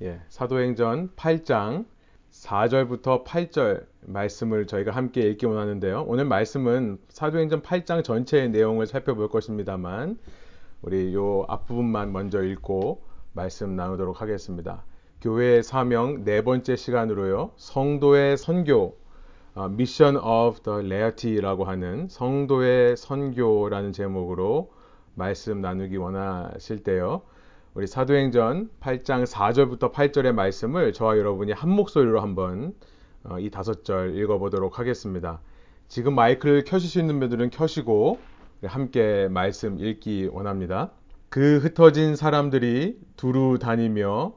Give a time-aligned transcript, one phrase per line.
[0.00, 1.84] 예, 사도행전 8장
[2.30, 6.04] 4절부터 8절 말씀을 저희가 함께 읽기 원하는데요.
[6.06, 10.16] 오늘 말씀은 사도행전 8장 전체의 내용을 살펴볼 것입니다만
[10.82, 14.84] 우리 요 앞부분만 먼저 읽고 말씀 나누도록 하겠습니다.
[15.20, 17.50] 교회의 사명 네 번째 시간으로요.
[17.56, 18.96] 성도의 선교
[19.56, 24.70] 어, Mission of the Laity라고 하는 성도의 선교라는 제목으로
[25.14, 27.22] 말씀 나누기 원하실 때요.
[27.74, 32.74] 우리 사도행전 8장 4절부터 8절의 말씀을 저와 여러분이 한 목소리로 한번
[33.24, 35.40] 어, 이 다섯 절 읽어보도록 하겠습니다.
[35.86, 38.18] 지금 마이크를 켜실 수 있는 분들은 켜시고
[38.64, 40.90] 함께 말씀 읽기 원합니다.
[41.28, 44.32] 그 흩어진 사람들이 두루 다니며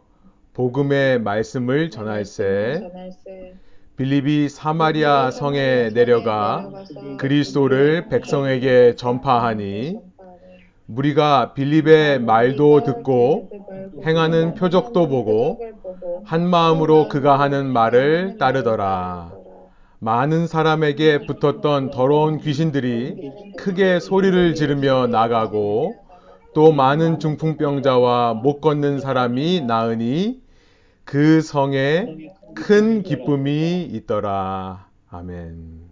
[0.54, 2.82] 복음의 말씀을 전할세
[3.96, 6.70] 빌립이 사마리아 성에 내려가
[7.18, 10.00] 그리스도를 백성에게 전파하니
[10.91, 13.49] 무리가 빌립의 말도 듣고
[14.05, 15.58] 행하는 표적도 보고
[16.26, 19.32] 한 마음으로 그가 하는 말을 따르더라.
[19.99, 25.96] 많은 사람에게 붙었던 더러운 귀신들이 크게 소리를 지르며 나가고
[26.54, 30.41] 또 많은 중풍병자와 못 걷는 사람이 나으니
[31.05, 34.88] 그 성에 큰 기쁨이 있더라.
[35.10, 35.90] 아멘.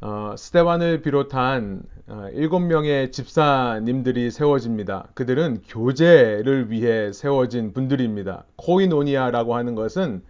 [0.00, 1.91] 어, 스테반을 비롯한 어,
[2.32, 5.08] 일곱 명의 집사님들이 세워집니다.
[5.14, 8.44] 그들은 교제를 위해 세워진 분들입니다.
[8.56, 10.22] 코이노니아라고 하는 것은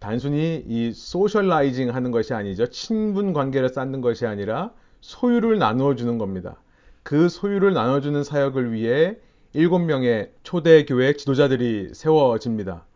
[0.00, 2.66] 단순히 이 socializing 하는 것이 아니죠.
[2.66, 6.56] 친분 관계를 쌓는 것이 아니라 소유를 나누어 주는 겁니다.
[7.02, 9.16] 그 소유를 나눠 주는 사역을 위해
[9.52, 12.86] 일곱 명의 초대 교회 지도자들이 세워집니다.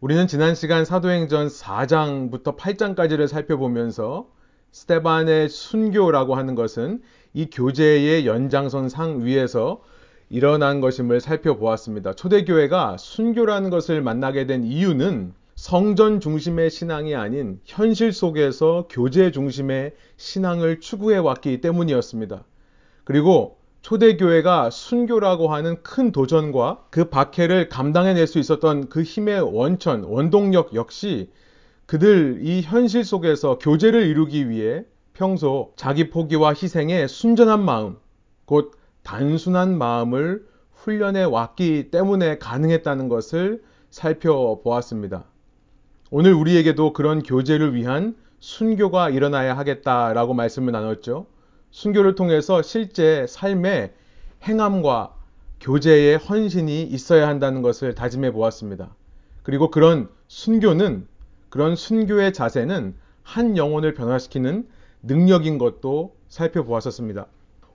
[0.00, 4.28] 우리는 지난 시간 사도행전 4장부터 8장까지를 살펴보면서
[4.72, 7.02] 스테반의 순교라고 하는 것은
[7.36, 9.82] 이 교제의 연장선 상 위에서
[10.30, 12.14] 일어난 것임을 살펴보았습니다.
[12.14, 20.80] 초대교회가 순교라는 것을 만나게 된 이유는 성전 중심의 신앙이 아닌 현실 속에서 교제 중심의 신앙을
[20.80, 22.42] 추구해 왔기 때문이었습니다.
[23.04, 30.72] 그리고 초대교회가 순교라고 하는 큰 도전과 그 박해를 감당해낼 수 있었던 그 힘의 원천, 원동력
[30.74, 31.28] 역시
[31.84, 34.86] 그들 이 현실 속에서 교제를 이루기 위해
[35.16, 37.96] 평소 자기 포기와 희생에 순전한 마음,
[38.44, 38.72] 곧
[39.02, 45.24] 단순한 마음을 훈련해 왔기 때문에 가능했다는 것을 살펴보았습니다.
[46.10, 51.26] 오늘 우리에게도 그런 교제를 위한 순교가 일어나야 하겠다라고 말씀을 나눴죠.
[51.70, 53.94] 순교를 통해서 실제 삶의
[54.44, 55.14] 행함과
[55.60, 58.94] 교제의 헌신이 있어야 한다는 것을 다짐해 보았습니다.
[59.42, 61.08] 그리고 그런 순교는
[61.48, 64.68] 그런 순교의 자세는 한 영혼을 변화시키는
[65.06, 67.26] 능력인 것도 살펴보았었습니다.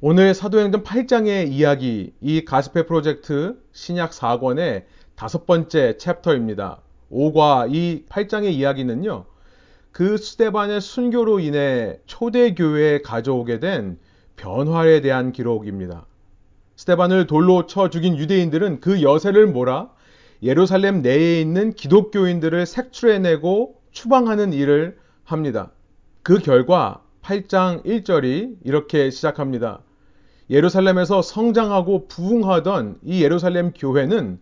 [0.02, 4.84] 오늘 사도행전 8장의 이야기, 이 가스페 프로젝트 신약 4권의
[5.16, 6.82] 다섯 번째 챕터입니다.
[7.12, 9.26] 5과 이 8장의 이야기는요,
[9.92, 14.00] 그 스테반의 순교로 인해 초대교회에 가져오게 된
[14.38, 16.08] 변화에 대한 기록입니다.
[16.78, 19.92] 스테반을 돌로 쳐 죽인 유대인들은 그 여세를 몰아
[20.42, 25.72] 예루살렘 내에 있는 기독교인들을 색출해내고 추방하는 일을 합니다.
[26.24, 29.82] 그 결과 8장 1절이 이렇게 시작합니다.
[30.50, 34.40] 예루살렘에서 성장하고 부흥하던 이 예루살렘 교회는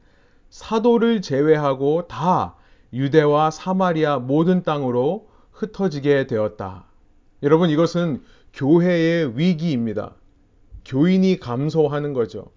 [0.49, 2.55] 사도를 제외하고 다
[2.93, 6.85] 유대와 사마리아 모든 땅으로 흩어지게 되었다.
[7.43, 8.23] 여러분 이것은
[8.53, 10.15] 교회의 위기입니다.
[10.85, 12.47] 교인이 감소하는 거죠.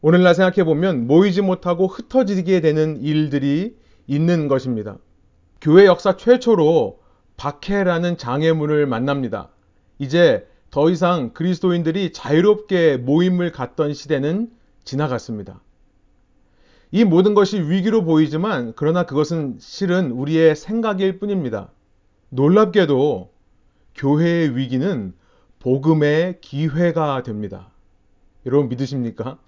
[0.00, 3.76] 오늘날 생각해 보면 모이지 못하고 흩어지게 되는 일들이
[4.08, 4.98] 있는 것입니다.
[5.60, 7.01] 교회 역사 최초로
[7.36, 9.48] 박해라는 장애물을 만납니다.
[9.98, 14.50] 이제 더 이상 그리스도인들이 자유롭게 모임을 갖던 시대는
[14.84, 15.60] 지나갔습니다.
[16.90, 21.70] 이 모든 것이 위기로 보이지만 그러나 그것은 실은 우리의 생각일 뿐입니다.
[22.28, 23.32] 놀랍게도
[23.94, 25.14] 교회의 위기는
[25.58, 27.70] 복음의 기회가 됩니다.
[28.46, 29.38] 여러분 믿으십니까?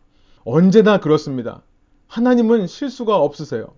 [0.45, 1.63] 언제나 그렇습니다.
[2.07, 3.75] 하나님은 실수가 없으세요.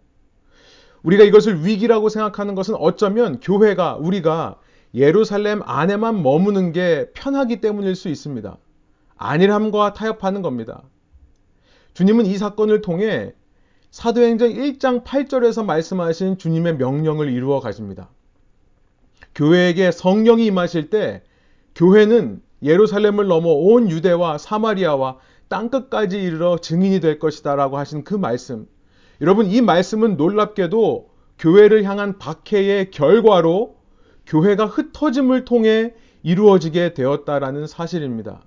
[1.06, 4.58] 우리가 이것을 위기라고 생각하는 것은 어쩌면 교회가, 우리가
[4.92, 8.56] 예루살렘 안에만 머무는 게 편하기 때문일 수 있습니다.
[9.16, 10.82] 안일함과 타협하는 겁니다.
[11.94, 13.32] 주님은 이 사건을 통해
[13.92, 18.10] 사도행전 1장 8절에서 말씀하신 주님의 명령을 이루어 가십니다.
[19.36, 21.22] 교회에게 성령이 임하실 때
[21.76, 25.18] 교회는 예루살렘을 넘어 온 유대와 사마리아와
[25.48, 28.66] 땅끝까지 이르러 증인이 될 것이다 라고 하신 그 말씀.
[29.20, 31.08] 여러분 이 말씀은 놀랍게도
[31.38, 33.76] 교회를 향한 박해의 결과로
[34.26, 38.42] 교회가 흩어짐을 통해 이루어지게 되었다라는 사실입니다.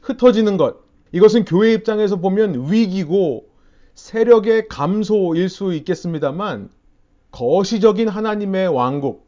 [0.00, 0.76] 흩어지는 것.
[1.12, 3.48] 이것은 교회 입장에서 보면 위기고
[3.94, 6.70] 세력의 감소일 수 있겠습니다만
[7.32, 9.26] 거시적인 하나님의 왕국,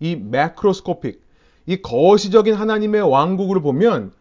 [0.00, 1.22] 이 매크로스코픽,
[1.66, 4.12] 이 거시적인 하나님의 왕국을 보면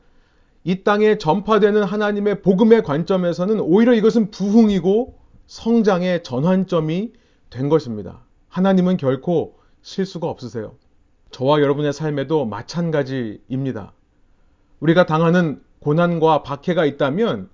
[0.64, 5.21] 이 땅에 전파되는 하나님의 복음의 관점에서는 오히려 이것은 부흥이고
[5.52, 7.12] 성장의 전환점이
[7.50, 8.22] 된 것입니다.
[8.48, 10.76] 하나님은 결코 실수가 없으세요.
[11.32, 13.92] 저와 여러분의 삶에도 마찬가지입니다.
[14.80, 17.50] 우리가 당하는 고난과 박해가 있다면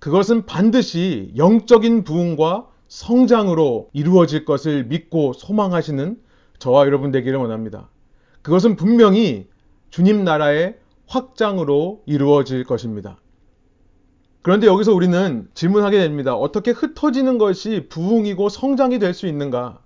[0.00, 6.20] 그것은 반드시 영적인 부흥과 성장으로 이루어질 것을 믿고 소망하시는
[6.58, 7.88] 저와 여러분 되기를 원합니다.
[8.42, 9.46] 그것은 분명히
[9.90, 10.76] 주님 나라의
[11.06, 13.20] 확장으로 이루어질 것입니다.
[14.42, 16.34] 그런데 여기서 우리는 질문하게 됩니다.
[16.34, 19.80] 어떻게 흩어지는 것이 부흥이고 성장이 될 수 있는가?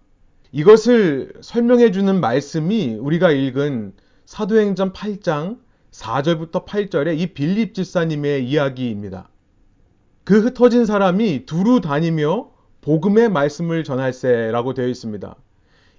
[0.52, 3.94] 이것을 설명해 주는 말씀이 우리가 읽은
[4.26, 5.58] 사도행전 8장
[5.90, 9.30] 4절부터 8절의 이 빌립 집사님의 이야기입니다.
[10.24, 12.50] 그 흩어진 사람이 두루 다니며
[12.82, 15.34] 복음의 말씀을 전할세라고 되어 있습니다.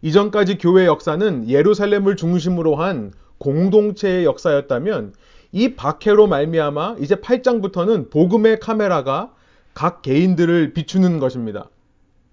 [0.03, 5.13] 이전까지 교회 역사는 예루살렘을 중심으로 한 공동체의 역사였다면
[5.53, 9.33] 이 박해로 말미암아 이제 8장부터는 복음의 카메라가
[9.75, 11.69] 각 개인들을 비추는 것입니다.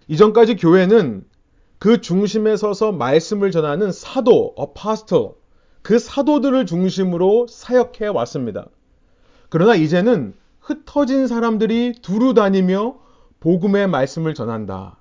[0.09, 1.25] 이전까지 교회는
[1.79, 5.35] 그 중심에 서서 말씀을 전하는 사도, 어파스터,
[5.83, 8.67] 그 사도들을 중심으로 사역해 왔습니다.
[9.51, 12.97] 그러나 이제는 흩어진 사람들이 두루 다니며
[13.41, 14.97] 복음의 말씀을 전한다.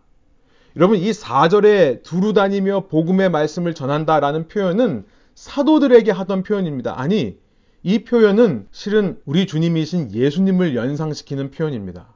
[0.76, 5.06] 여러분 이 4절에 두루 다니며 복음의 말씀을 전한다라는 표현은
[5.36, 7.00] 사도들에게 하던 표현입니다.
[7.00, 7.38] 아니
[7.84, 12.08] 이 표현은 실은 우리 주님이신 예수님을 연상시키는 표현입니다.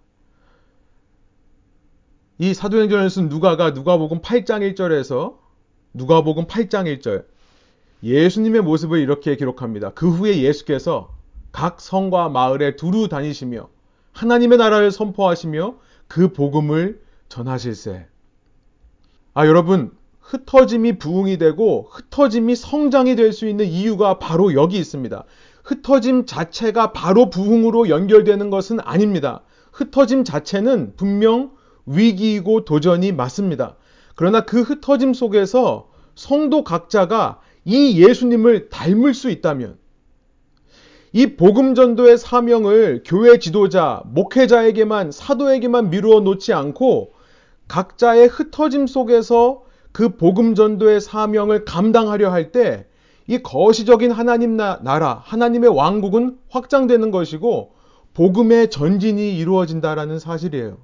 [2.40, 5.38] 이 사도행전을 쓴 누가가 누가복음 8장 1절에서
[5.94, 7.26] 누가복음 8장 1절
[8.04, 9.92] 예수님의 모습을 이렇게 기록합니다.
[9.92, 11.16] 그 후에 예수께서
[11.54, 13.70] 각 성과 마을에 두루 다니시며
[14.12, 15.78] 하나님의 나라를 선포하시며
[16.08, 18.08] 그 복음을 전하실세.
[19.36, 25.24] 아, 여러분, 흩어짐이 부흥이 되고 흩어짐이 성장이 될 수 있는 이유가 바로 여기 있습니다.
[25.64, 29.42] 흩어짐 자체가 바로 부흥으로 연결되는 것은 아닙니다.
[29.72, 31.52] 흩어짐 자체는 분명
[31.86, 33.76] 위기이고 도전이 맞습니다.
[34.16, 39.78] 그러나 그 흩어짐 속에서 성도 각자가 이 예수님을 닮을 수 있다면
[41.14, 47.14] 이 복음 전도의 사명을 교회 지도자, 목회자에게만 사도에게만 미루어 놓지 않고
[47.68, 52.88] 각자의 흩어짐 속에서 그 복음 전도의 사명을 감당하려 할 때
[53.28, 57.74] 이 거시적인 하나님 나라, 하나님의 왕국은 확장되는 것이고
[58.14, 60.78] 복음의 전진이 이루어진다라는 사실이에요.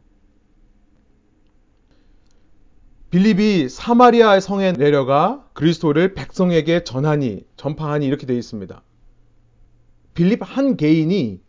[3.11, 8.81] 빌립이 사마리아 성에 내려가 그리스도를 백성에게 전하니 전파하니 이렇게 되어 있습니다.
[10.13, 11.41] 빌립 한 개인이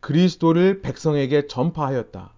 [0.00, 2.32] 그리스도를 백성에게 전파하였다.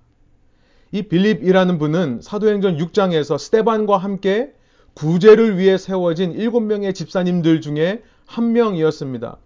[0.93, 4.52] 이 빌립이라는 분은 사도행전 6장에서 스테반과 함께
[4.94, 9.39] 구제를 위해 세워진 7명의 집사님들 중에 한 명이었습니다.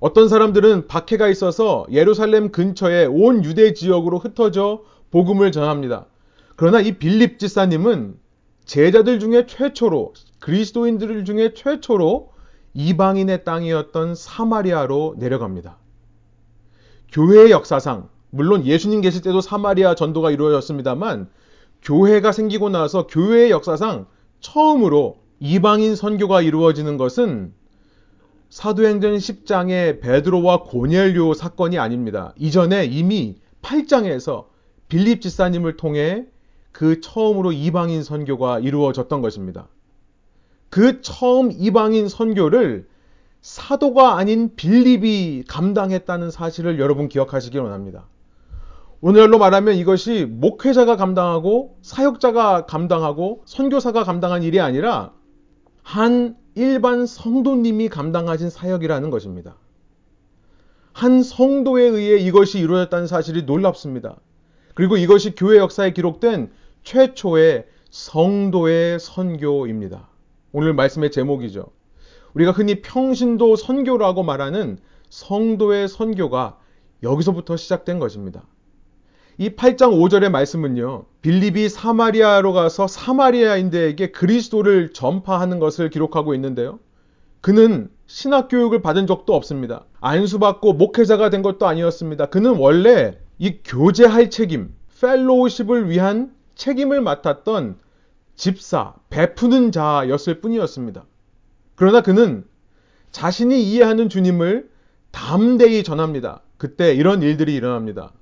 [0.00, 6.06] 어떤 사람들은 박해가 있어서 예루살렘 근처에 온 유대 지역으로 흩어져 복음을 전합니다.
[6.56, 8.18] 그러나 이 빌립 집사님은
[8.64, 12.30] 제자들 중에 최초로 그리스도인들 중에 최초로
[12.72, 15.76] 이방인의 땅이었던 사마리아로 내려갑니다.
[17.12, 21.28] 교회의 역사상 물론 예수님 계실 때도 사마리아 전도가 이루어졌습니다만
[21.82, 24.06] 교회가 생기고 나서 교회의 역사상
[24.40, 27.54] 처음으로 이방인 선교가 이루어지는 것은
[28.50, 32.34] 사도행전 10장의 베드로와 고넬료 사건이 아닙니다.
[32.36, 34.46] 이전에 이미 8장에서
[34.88, 36.26] 빌립 지사님을 통해
[36.72, 39.68] 그 처음으로 이방인 선교가 이루어졌던 것입니다.
[40.68, 42.88] 그 처음 이방인 선교를
[43.40, 48.09] 사도가 아닌 빌립이 감당했다는 사실을 여러분 기억하시기 원합니다.
[49.02, 55.14] 오늘날로 말하면 이것이 목회자가 감당하고 사역자가 감당하고 선교사가 감당한 일이 아니라
[55.82, 59.56] 한 일반 성도님이 감당하신 사역이라는 것입니다.
[60.92, 64.16] 한 성도에 의해 이것이 이루어졌다는 사실이 놀랍습니다.
[64.74, 66.50] 그리고 이것이 교회 역사에 기록된
[66.82, 70.08] 최초의 성도의 선교입니다.
[70.52, 71.66] 오늘 말씀의 제목이죠.
[72.34, 74.78] 우리가 흔히 평신도 선교라고 말하는
[75.08, 76.58] 성도의 선교가
[77.02, 78.44] 여기서부터 시작된 것입니다.
[79.40, 86.78] 이 8장 5절의 말씀은요, 빌립이 사마리아로 가서 사마리아인들에게 그리스도를 전파하는 것을 기록하고 있는데요.
[87.40, 89.86] 그는 신학 교육을 받은 적도 없습니다.
[90.02, 92.26] 안수받고 목회자가 된 것도 아니었습니다.
[92.26, 97.78] 그는 원래 이 교제할 책임, 펠로우십을 위한 책임을 맡았던
[98.36, 101.06] 집사, 베푸는 자였을 뿐이었습니다.
[101.76, 102.44] 그러나 그는
[103.10, 104.68] 자신이 이해하는 주님을
[105.12, 106.42] 담대히 전합니다.
[106.58, 108.12] 그때 이런 일들이 일어납니다.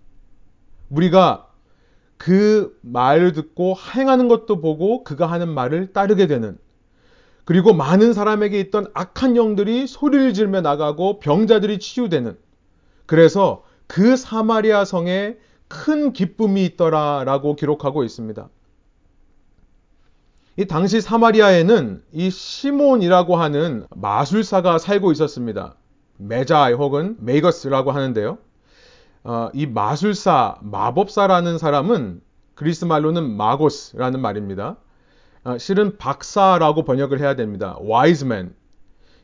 [0.90, 1.48] 우리가
[2.16, 6.58] 그 말을 듣고 행하는 것도 보고 그가 하는 말을 따르게 되는
[7.44, 12.36] 그리고 많은 사람에게 있던 악한 영들이 소리를 지르며 나가고 병자들이 치유되는
[13.06, 15.36] 그래서 그 사마리아 성에
[15.68, 18.48] 큰 기쁨이 있더라라고 기록하고 있습니다.
[20.58, 25.76] 이 당시 사마리아에는 이 시몬이라고 하는 마술사가 살고 있었습니다.
[26.16, 28.38] 메자이 혹은 메이거스라고 하는데요.
[29.28, 32.22] 어, 이 마술사, 마법사라는 사람은
[32.54, 34.78] 그리스 말로는 마고스라는 말입니다.
[35.44, 37.76] 어, 실은 박사라고 번역을 해야 됩니다.
[37.80, 38.54] 와이즈맨.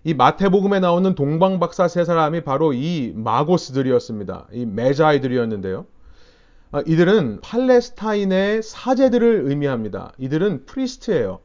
[0.04, 4.48] 이 마태복음에 나오는 동방박사 세 사람이 바로 이 마고스들이었습니다.
[4.52, 5.86] 이 메자이들이었는데요.
[6.72, 10.12] 어, 이들은 팔레스타인의 사제들을 의미합니다.
[10.18, 11.38] 이들은 프리스트예요.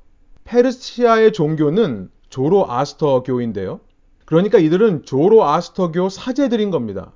[0.44, 3.80] 페르시아의 종교는 조로아스터교인데요.
[4.26, 7.14] 그러니까 이들은 조로아스터교 사제들인 겁니다.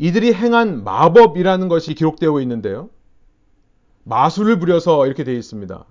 [0.00, 2.88] 이들이 행한 마법이라는 것이 기록되어 있는데요.
[4.04, 5.84] 마술을 부려서 이렇게 되어 있습니다.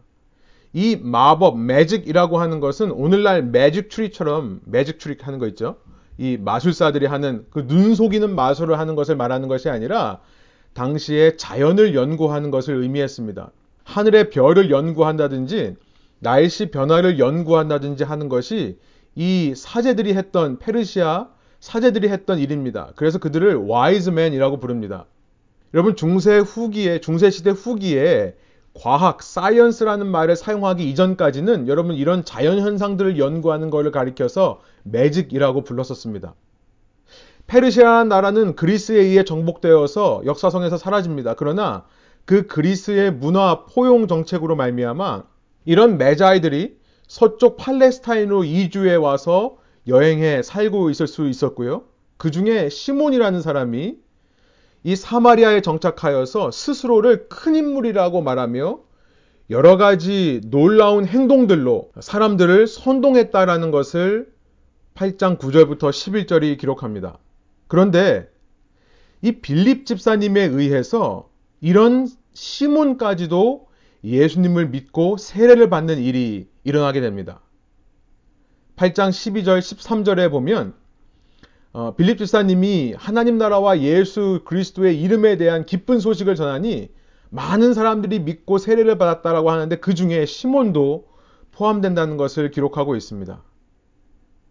[0.73, 5.77] 이 마법, magic이라고 하는 것은 오늘날 magic trick처럼 magic trick 하는 거 있죠.
[6.17, 10.21] 이 마술사들이 하는 그 눈 속이는 마술을 하는 것을 말하는 것이 아니라
[10.73, 13.51] 당시에 자연을 연구하는 것을 의미했습니다.
[13.83, 15.75] 하늘의 별을 연구한다든지
[16.17, 18.79] 날씨 변화를 연구한다든지 하는 것이
[19.13, 21.27] 이 사제들이 했던 페르시아
[21.59, 22.91] 사제들이 했던 일입니다.
[22.95, 25.05] 그래서 그들을 와이즈맨이라고 부릅니다.
[25.73, 28.35] 여러분 중세 후기에 중세 시대 후기에
[28.73, 36.33] 과학, 사이언스라는 말을 사용하기 이전까지는 여러분 이런 자연 현상들을 연구하는 것을 가리켜서 매직이라고 불렀었습니다.
[37.47, 41.33] 페르시아 나라는 그리스에 의해 정복되어서 역사성에서 사라집니다.
[41.33, 41.85] 그러나
[42.25, 45.23] 그 그리스의 문화 포용 정책으로 말미암아
[45.65, 49.57] 이런 매자이들이 서쪽 팔레스타인으로 이주해 와서
[49.89, 51.84] 여행해 살고 있을 수 있었고요.
[52.17, 53.98] 그 중에 시몬이라는 사람이
[54.84, 58.79] 이 사마리아에 정착하여서 스스로를 큰 인물이라고 말하며
[59.50, 64.31] 여러 가지 놀라운 행동들로 사람들을 선동했다라는 것을
[64.96, 67.17] 8장 9절부터 11절이 기록합니다.
[67.67, 68.29] 그런데
[69.22, 71.29] 이 빌립 집사님에 의해서
[71.62, 73.67] 이런 시몬까지도
[74.03, 77.41] 예수님을 믿고 세례를 받는 일이 일어나게 됩니다.
[78.79, 80.74] 8장 12절 13절에 보면
[81.74, 86.89] 어, 빌립 집사님이 하나님 나라와 예수 그리스도의 이름에 대한 기쁜 소식을 전하니
[87.29, 91.07] 많은 사람들이 믿고 세례를 받았다라고 하는데 그 중에 시몬도
[91.51, 93.43] 포함된다는 것을 기록하고 있습니다.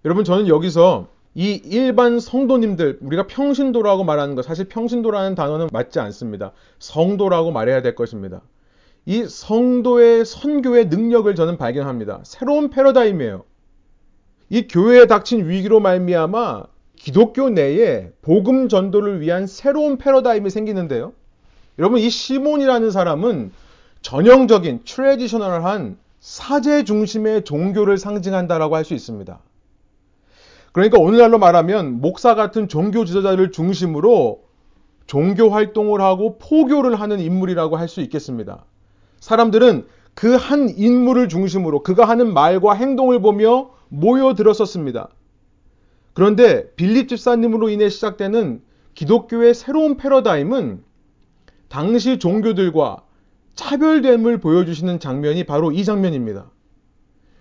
[0.05, 6.53] 여러분 저는 여기서 이 일반 성도님들 우리가 평신도라고 말하는 것 사실 평신도라는 단어는 맞지 않습니다.
[6.79, 8.43] 성도라고 말해야 될 것입니다.
[9.07, 12.21] 이 성도의 선교의 능력을 저는 발견합니다.
[12.25, 13.48] 새로운 패러다임이에요.
[14.51, 16.65] 이 교회에 닥친 위기로 말미암아
[16.97, 21.13] 기독교 내에 복음 전도를 위한 새로운 패러다임이 생기는데요.
[21.79, 23.53] 여러분 이 시몬이라는 사람은
[24.03, 29.39] 전형적인 트레디셔널한 사제 중심의 종교를 상징한다라고 할 수 있습니다.
[30.73, 34.43] 그러니까 오늘날로 말하면 목사 같은 종교 지도자를 중심으로
[35.07, 38.65] 종교 활동을 하고 포교를 하는 인물이라고 할 수 있겠습니다.
[39.21, 45.09] 사람들은 그 한 인물을 중심으로 그가 하는 말과 행동을 보며 모여들었었습니다.
[46.15, 48.63] 그런데 빌립 집사님으로 인해 시작되는
[48.95, 50.83] 기독교의 새로운 패러다임은
[51.69, 53.05] 당시 종교들과
[53.55, 56.51] 차별됨을 보여주시는 장면이 바로 이 장면입니다.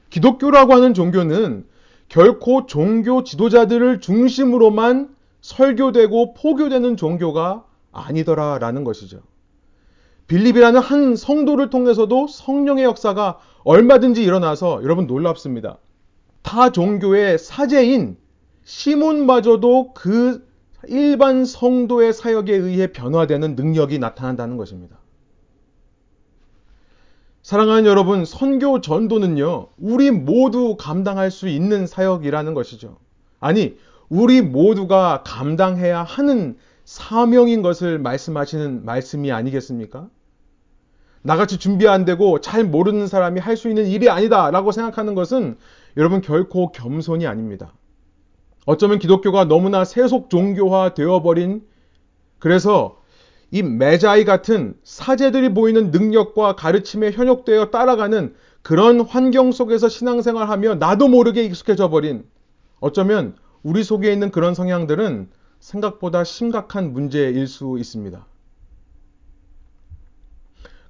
[0.09, 1.65] 기독교라고 하는 종교는
[2.09, 9.21] 결코 종교 지도자들을 중심으로만 설교되고 포교되는 종교가 아니더라라는 것이죠.
[10.27, 15.77] 빌립이라는 한 성도를 통해서도 성령의 역사가 얼마든지 일어나서 여러분 놀랍습니다.
[16.47, 18.15] 타 종교의 사제인
[18.63, 20.47] 시몬마저도 그
[20.87, 24.97] 일반 성도의 사역에 의해 변화되는 능력이 나타난다는 것입니다.
[27.43, 32.97] 사랑하는 여러분, 선교 전도는요, 우리 모두 감당할 수 있는 사역이라는 것이죠.
[33.41, 33.77] 아니,
[34.07, 40.07] 우리 모두가 감당해야 하는 사명인 것을 말씀하시는 말씀이 아니겠습니까?
[41.23, 45.57] 나같이 준비 안 되고 잘 모르는 사람이 할 수 있는 일이 아니다 라고 생각하는 것은
[45.97, 47.73] 여러분 결코 겸손이 아닙니다.
[48.65, 51.65] 어쩌면 기독교가 너무나 세속 종교화 되어버린
[52.37, 53.01] 그래서
[53.49, 61.43] 이 메자이 같은 사제들이 보이는 능력과 가르침에 현혹되어 따라가는 그런 환경 속에서 신앙생활하며 나도 모르게
[61.45, 62.25] 익숙해져 버린
[62.79, 68.25] 어쩌면 우리 속에 있는 그런 성향들은 생각보다 심각한 문제일 수 있습니다.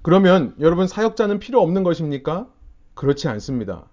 [0.02, 2.48] 그러면 여러분 사역자는 필요 없는 것입니까?
[2.94, 3.86] 그렇지 않습니다.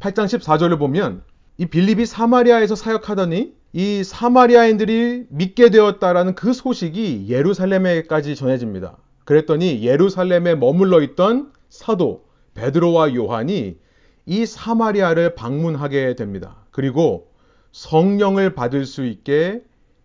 [0.00, 1.22] 8장 14절을 보면
[1.56, 8.96] 이 빌립이 사마리아에서 사역하더니 이 사마리아인들이 믿게 되었다라는 그 소식이 예루살렘에까지 전해집니다.
[9.24, 12.24] 그랬더니 예루살렘에 머물러 있던 사도
[12.54, 13.78] 베드로와 요한이
[14.26, 16.56] 이 사마리아를 방문하게 됩니다.
[16.70, 17.28] 그리고
[17.72, 19.62] 성령을 받을 수 있게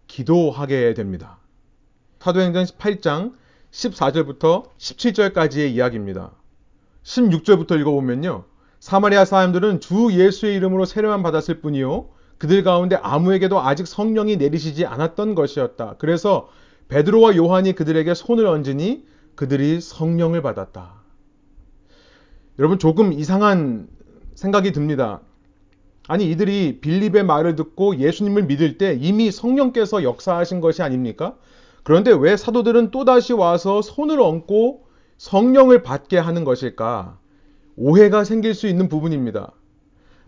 [0.08, 1.38] 기도하게 됩니다.
[2.19, 3.34] 사도행전 8장
[3.72, 6.31] 14절부터 17절까지의 이야기입니다.
[7.03, 8.43] 16절부터 읽어보면요.
[8.89, 12.08] 사마리아 사람들은 주 예수의 이름으로 세례만 받았을 뿐이요.
[12.39, 15.98] 그들 가운데 아무에게도 아직 성령이 내리시지 않았던 것이었다.
[16.00, 16.50] 그래서
[16.88, 19.05] 베드로와 요한이 그들에게 손을 얹으니
[19.36, 21.03] 그들이 성령을 받았다.
[22.58, 23.88] 여러분 조금 이상한
[24.34, 25.22] 생각이 듭니다.
[26.08, 31.36] 아니 이들이 빌립의 말을 듣고 예수님을 믿을 때 이미 성령께서 역사하신 것이 아닙니까?
[31.84, 37.19] 그런데 왜 사도들은 또다시 와서 손을 얹고 성령을 받게 하는 것일까?
[37.79, 39.53] 오해가 생길 수 있는 부분입니다.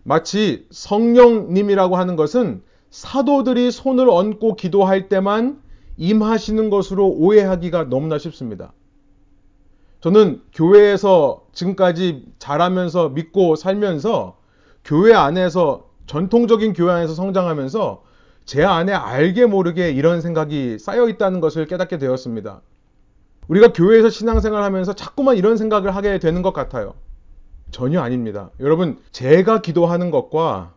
[0.04, 5.60] 마치 성령님이라고 하는 것은 사도들이 손을 얹고 기도할 때만
[5.98, 8.72] 임하시는 것으로 오해하기가 너무나 쉽습니다.
[10.00, 14.38] 저는 교회에서 지금까지 자라면서 믿고 살면서
[14.82, 18.02] 교회 안에서 전통적인 교회 안에서 성장하면서
[18.46, 22.62] 제 안에 알게 모르게 이런 생각이 쌓여 있다는 것을 깨닫게 되었습니다.
[23.48, 26.94] 우리가 교회에서 신앙생활 하면서 자꾸만 이런 생각을 하게 되는 것 같아요.
[27.72, 28.50] 전혀 아닙니다.
[28.60, 30.74] 여러분, 제가 기도하는 것과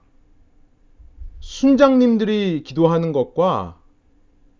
[1.41, 3.77] 순장님들이 기도하는 것과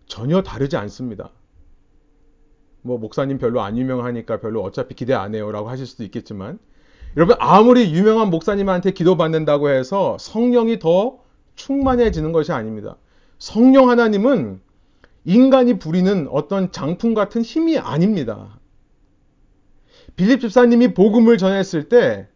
[0.06, 1.30] 전혀 다르지 않습니다.
[2.82, 5.50] 뭐, 목사님 별로 안 유명하니까 별로 어차피 기대 안 해요.
[5.50, 6.58] 라고 하실 수도 있겠지만,
[7.16, 11.18] 여러분, 아무리 유명한 목사님한테 기도받는다고 해서 성령이 더
[11.56, 12.96] 충만해지는 것이 아닙니다.
[13.38, 14.60] 성령 하나님은
[15.24, 18.55] 인간이 부리는 어떤 장풍 같은 힘이 아닙니다.
[20.16, 22.28] 빌립 집사님이 복음을 전했을 때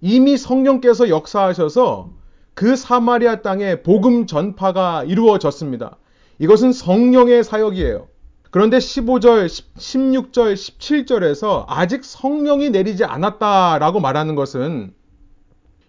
[0.00, 2.10] 이미 성령께서 역사하셔서
[2.54, 5.96] 그 사마리아 땅에 복음 전파가 이루어졌습니다.
[6.40, 8.08] 이것은 성령의 사역이에요.
[8.50, 14.94] 그런데 15절, 16절, 17절에서 아직 성령이 내리지 않았다라고 말하는 것은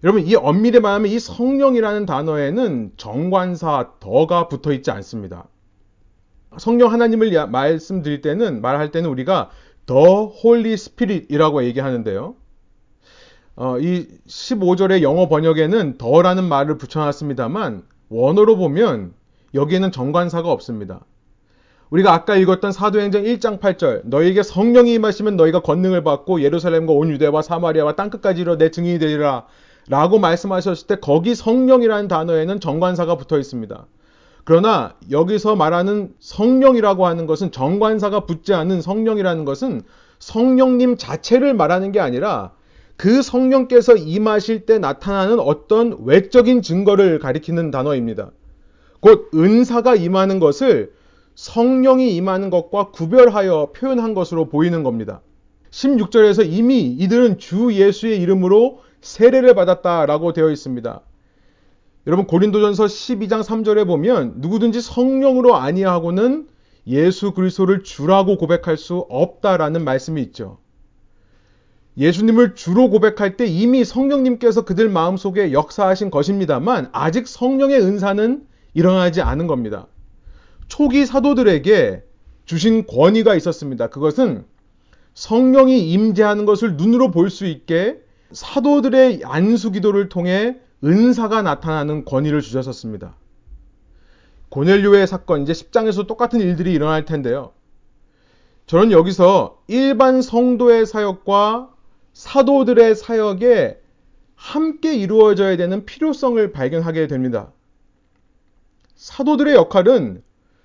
[0.03, 5.47] 여러분 이 엄밀히 말하면 이 성령이라는 단어에는 정관사 더가 붙어 있지 않습니다.
[6.57, 9.49] 성령 하나님을 말씀드릴 때는 말할 때는 우리가
[9.89, 12.35] The Holy Spirit이라고 얘기하는데요.
[13.55, 19.13] 어, 이 15절의 영어 번역에는 the라는 말을 붙여놨습니다만 원어로 보면
[19.55, 20.99] 여기에는 정관사가 없습니다.
[21.89, 27.41] 우리가 아까 읽었던 사도행전 1장 8절 너희에게 성령이 임하시면 너희가 권능을 받고 예루살렘과 온 유대와
[27.41, 29.47] 사마리아와 땅끝까지 이르러 내 증인이 되리라
[29.87, 33.87] 라고 말씀하셨을 때 거기 성령이라는 단어에는 정관사가 붙어 있습니다.
[34.49, 39.83] 그러나 여기서 말하는 성령이라고 하는 것은 정관사가 붙지 않은 성령이라는 것은
[40.17, 42.53] 성령님 자체를 말하는 게 아니라
[42.97, 48.31] 그 성령께서 임하실 때 나타나는 어떤 외적인 증거를 가리키는 단어입니다.
[49.01, 50.93] 곧 은사가 임하는 것을
[51.35, 55.21] 성령이 임하는 것과 구별하여 표현한 것으로 보이는 겁니다.
[55.69, 61.01] 16절에서 이미 이들은 주 예수의 이름으로 세례를 받았다라고 되어 있습니다.
[62.07, 66.47] 여러분 고린도전서 12장 3절에 보면 누구든지 성령으로 아니하고는
[66.87, 70.57] 예수 그리스도를 주라고 고백할 수 없다라는 말씀이 있죠.
[71.97, 79.47] 예수님을 주로 고백할 때 이미 성령님께서 그들 마음속에 역사하신 것입니다만 아직 성령의 은사는 일어나지 않은
[79.47, 79.87] 겁니다.
[80.69, 82.03] 초기 사도들에게
[82.45, 83.87] 주신 권위가 있었습니다.
[83.87, 84.45] 그것은
[85.13, 87.99] 성령이 임재하는 것을 눈으로 볼 수 있게
[88.31, 93.15] 사도들의 안수 기도를 통해 은사가 나타나는 권위를 주셨었습니다.
[94.49, 97.53] 고넬료의 사건, 이제 10장에서 똑같은 일들이 일어날 텐데요.
[98.65, 101.73] 저는 여기서 일반 성도의 사역과
[102.13, 103.79] 사도들의 사역에
[104.35, 107.51] 함께 이루어져야 되는 필요성을 발견하게 됩니다.
[108.95, 110.23] 사도들의 역할은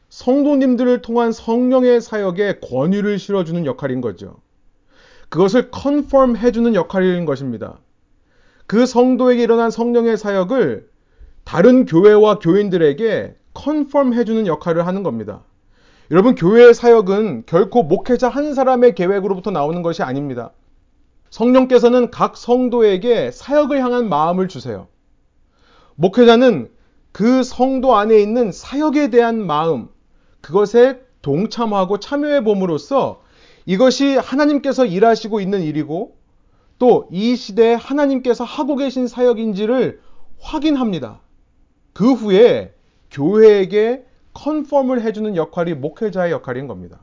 [0.09, 4.40] 성도님들을 통한 성령의 사역에 권위를 실어주는 역할인 거죠.
[5.29, 7.81] 그것을 컨펌 해주는 역할인 것입니다.
[8.66, 10.88] 그 성도에게 일어난 성령의 사역을
[11.44, 15.42] 다른 교회와 교인들에게 컨펌 해주는 역할을 하는 겁니다.
[16.11, 20.53] 여러분, 교회의 사역은 결코 목회자 한 사람의 계획으로부터 나오는 것이 아닙니다.
[21.31, 24.88] 성령께서는 각 성도에게 사역을 향한 마음을 주세요.
[25.96, 26.70] 목회자는
[27.12, 29.88] 그 성도 안에 있는 사역에 대한 마음,
[30.40, 33.22] 그것에 동참하고 참여해 봄으로써
[33.66, 36.16] 이것이 하나님께서 일하시고 있는 일이고
[36.85, 40.01] 또 이 시대에 하나님께서 하고 계신 사역인지를
[40.38, 41.20] 확인합니다.
[41.94, 42.75] 그 후에
[43.11, 47.01] 교회에게 컨펌을 해주는 역할이 목회자의 역할인 겁니다.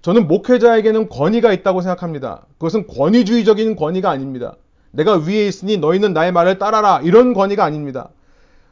[0.00, 2.46] 저는 목회자에게는 권위가 있다고 생각합니다.
[2.52, 4.56] 그것은 권위주의적인 권위가 아닙니다.
[4.92, 7.02] 내가 위에 있으니 너희는 나의 말을 따라라.
[7.02, 8.08] 이런 권위가 아닙니다.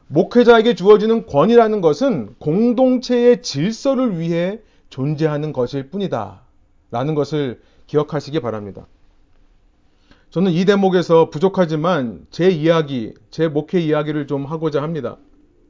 [0.07, 6.41] 목회자에게 주어지는 권위라는 것은 공동체의 질서를 위해 존재하는 것일 뿐이다.
[6.89, 8.87] 라는 것을 기억하시기 바랍니다.
[10.31, 15.17] 저는 이 대목에서 부족하지만 제 이야기, 제 목회 이야기를 좀 하고자 합니다.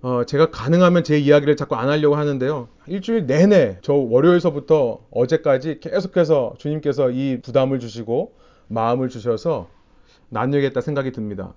[0.02, 2.67] 어, 제가 가능하면 제 이야기를 자꾸 안 하려고 하는데요.
[2.88, 8.34] 일주일 내내 저 월요일서부터 어제까지 계속해서 주님께서 이 부담을 주시고
[8.67, 9.69] 마음을 주셔서
[10.28, 11.54] 나누겠다 생각이 듭니다.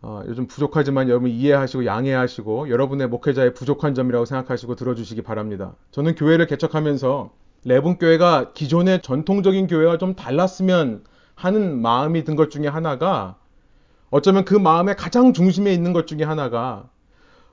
[0.00, 5.74] 어, 요즘 부족하지만 여러분 이해하시고 양해하시고 여러분의 목회자의 부족한 점이라고 생각하시고 들어주시기 바랍니다.
[5.90, 7.32] 저는 교회를 개척하면서
[7.64, 11.02] 레븐 교회가 기존의 전통적인 교회와 좀 달랐으면
[11.34, 13.36] 하는 마음이 든 것 중에 하나가
[14.10, 16.88] 어쩌면 그 마음의 가장 중심에 있는 것 중에 하나가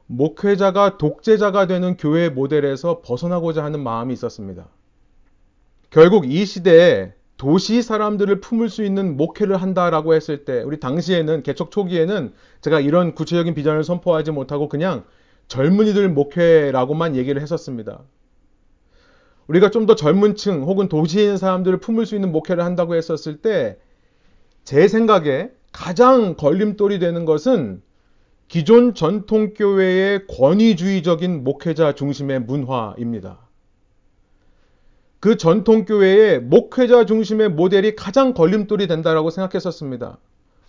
[0.07, 4.67] 목회자가 독재자가 되는 교회 모델에서 벗어나고자 하는 마음이 있었습니다.
[5.91, 11.71] 결국 이 시대에 도시 사람들을 품을 수 있는 목회를 한다라고 했을 때 우리 당시에는 개척
[11.71, 15.05] 초기에는 제가 이런 구체적인 비전을 선포하지 못하고 그냥
[15.47, 18.01] 젊은이들 목회라고만 얘기를 했었습니다.
[19.49, 23.77] 우리가 좀 더 젊은 층 혹은 있는 사람들을 품을 수 있는 목회를 한다고 했었을 때
[24.69, 27.81] 제 생각에 가장 걸림돌이 되는 것은
[28.47, 33.39] 기존 전통교회의 권위주의적인 목회자 중심의 문화입니다.
[35.19, 40.19] 그 전통교회의 목회자 중심의 모델이 가장 걸림돌이 된다라고 생각했었습니다.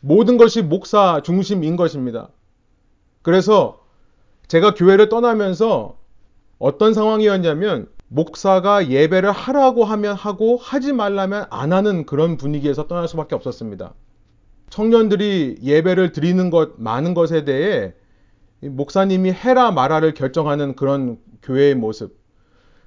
[0.01, 2.31] 모든 것이 목사 중심인 것입니다.
[3.21, 3.85] 그래서
[4.49, 5.99] 제가 교회를 떠나면서
[6.59, 13.37] 어떤 상황이었냐면 목사가 예배를 하라고 하면 하고 하지 말라면 안 하는 그런 분위기에서 떠날 수밖에
[13.37, 13.95] 없었습니다.
[14.69, 17.95] 청년들이 예배를 드리는 것, 많은 것에 대해
[18.63, 22.19] 목사님이 해라 말아를 결정하는 그런 교회의 모습.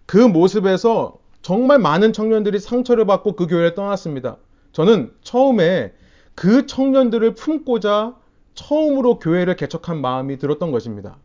[0.06, 4.38] 그 모습에서 정말 많은 청년들이 상처를 받고 그 교회를 떠났습니다.
[4.74, 5.94] 저는 처음에
[6.36, 8.18] 그 청년들을 품고자
[8.56, 11.18] 처음으로 교회를 개척한 마음이 들었던 것입니다.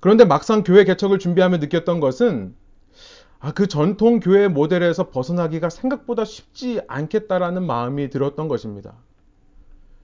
[0.00, 2.54] 그런데 막상 교회 개척을 준비하며 느꼈던 것은
[3.40, 8.94] 아, 그 전통 교회 모델에서 벗어나기가 생각보다 쉽지 않겠다라는 마음이 들었던 것입니다.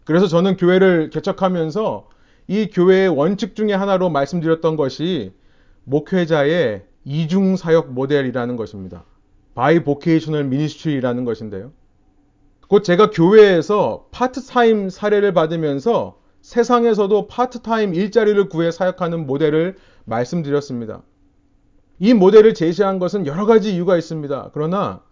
[0.04, 2.08] 그래서 저는 교회를 개척하면서
[2.48, 5.32] 이 교회의 원칙 중에 하나로 말씀드렸던 것이
[5.84, 9.04] 목회자의 이중 사역 모델이라는 것입니다.
[9.54, 11.72] bi-vocational ministry라는 것인데요.
[12.68, 21.02] 곧 제가 교회에서 파트타임 사례를 받으면서 세상에서도 파트타임 일자리를 구해 사역하는 모델을 말씀드렸습니다.
[21.98, 24.50] 이 모델을 제시한 것은 여러 가지 이유가 있습니다.
[24.52, 25.02] 그러나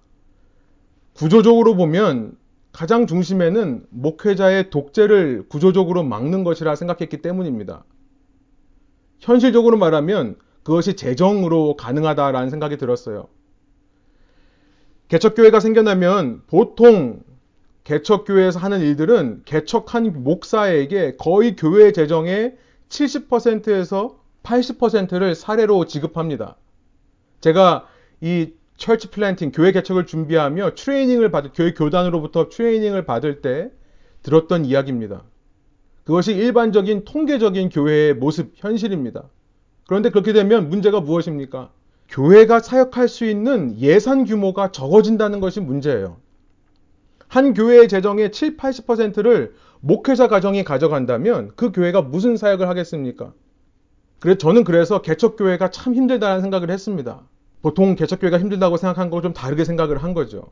[1.14, 2.36] 구조적으로 보면
[2.72, 7.84] 가장 중심에는 목회자의 독재를 구조적으로 막는 것이라 생각했기 때문입니다.
[9.20, 13.28] 현실적으로 말하면 그것이 재정으로 가능하다라는 생각이 들었어요.
[15.08, 17.22] 개척교회가 생겨나면 보통
[17.84, 22.56] 개척교회에서 하는 일들은 개척한 목사에게 거의 교회 재정의
[22.88, 26.56] 70%에서 80%를 사례로 지급합니다.
[27.44, 27.86] 제가
[28.22, 33.70] 이 철치 플랜팅, 교회 개척을 준비하며 트레이닝을 받을, 교회 교단으로부터 트레이닝을 받을 때
[34.22, 35.24] 들었던 이야기입니다.
[36.04, 39.24] 그것이 일반적인 통계적인 교회의 모습, 현실입니다.
[39.86, 41.70] 그런데 그렇게 되면 문제가 무엇입니까?
[42.08, 46.16] 교회가 사역할 수 있는 예산 규모가 적어진다는 것이 문제예요.
[47.28, 53.34] 한 교회의 재정의 7, 80%를 목회자 가정이 가져간다면 그 교회가 무슨 사역을 하겠습니까?
[54.20, 57.20] 그래 저는 그래서 개척교회가 참 힘들다는 생각을 했습니다.
[57.64, 60.50] 보통 개척교회가 힘들다고 생각한 거좀 다르게 생각을 한 거죠.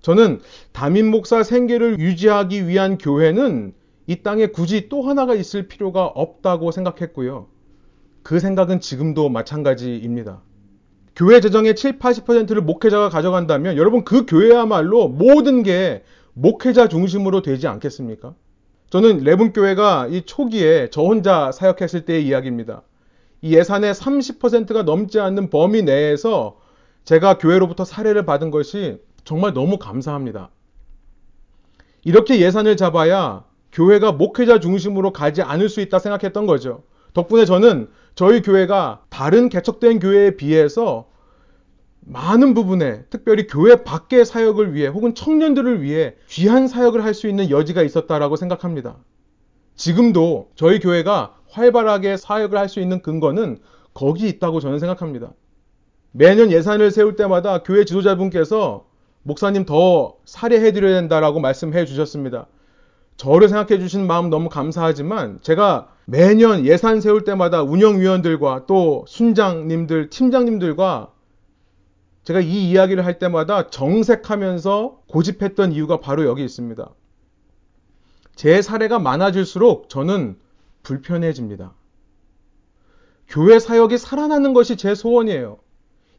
[0.00, 0.40] 저는
[0.72, 3.72] 담임 목사 생계를 유지하기 위한 교회는
[4.08, 7.46] 이 땅에 굳이 또 하나가 있을 필요가 없다고 생각했고요.
[8.24, 10.42] 그 생각은 지금도 마찬가지입니다.
[11.14, 16.02] 교회 재정의 7, 80%를 목회자가 가져간다면 여러분 그 교회야말로 모든 게
[16.32, 18.34] 목회자 중심으로 되지 않겠습니까?
[18.90, 22.82] 저는 레븐 교회가 이 초기에 저 혼자 사역했을 때의 이야기입니다.
[23.42, 26.58] 이 예산의 30%가 넘지 않는 범위 내에서
[27.04, 30.50] 제가 교회로부터 사례를 받은 것이 정말 너무 감사합니다.
[32.04, 36.84] 이렇게 예산을 잡아야 교회가 목회자 중심으로 가지 않을 수 있다 생각했던 거죠.
[37.14, 41.08] 덕분에 저는 저희 교회가 다른 개척된 교회에 비해서
[42.00, 47.50] 많은 부분에 특별히 교회 밖의 사역을 위해 혹은 청년들을 위해 귀한 사역을 할 수 있는
[47.50, 48.96] 여지가 있었다라고 생각합니다.
[49.76, 53.58] 지금도 저희 교회가 활발하게 사역을 할 수 있는 근거는
[53.94, 55.32] 거기 있다고 저는 생각합니다.
[56.12, 58.86] 매년 예산을 세울 때마다 교회 지도자분께서
[59.22, 62.46] 목사님 더 살해해 드려야 된다라고 말씀해 주셨습니다.
[63.16, 71.12] 저를 생각해 주시는 마음 너무 감사하지만 제가 매년 예산 세울 때마다 운영위원들과 또 순장님들, 팀장님들과
[72.24, 76.88] 제가 이 이야기를 할 때마다 정색하면서 고집했던 이유가 바로 여기 있습니다.
[78.42, 80.36] 제 사례가 많아질수록 저는
[80.82, 81.74] 불편해집니다.
[83.28, 85.60] 교회 사역이 살아나는 것이 제 소원이에요.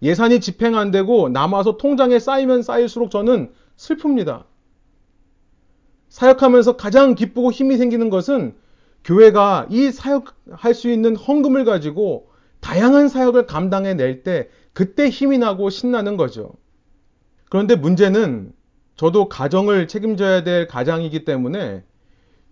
[0.01, 4.45] 예산이 집행 안 되고 남아서 통장에 쌓이면 쌓일수록 저는 슬픕니다.
[6.07, 8.55] 사역하면서 가장 기쁘고 힘이 생기는 것은
[9.03, 12.29] 교회가 이 사역할 수 있는 헌금을 가지고
[12.61, 16.53] 다양한 사역을 감당해 낼 때 그때 힘이 나고 신나는 거죠.
[17.49, 18.53] 그런데 문제는
[18.95, 21.83] 저도 가정을 책임져야 될 가장이기 때문에